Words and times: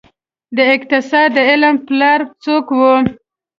د 0.55 0.57
اقتصاد 0.75 1.27
د 1.35 1.37
علم 1.49 1.75
پلار 1.87 2.19
څوک 2.43 2.65
وه؟ 2.79 2.93